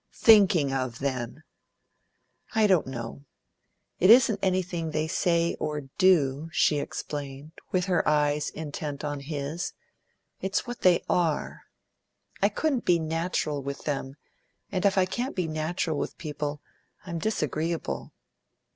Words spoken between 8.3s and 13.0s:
intent on his. "It's what they are. I couldn't be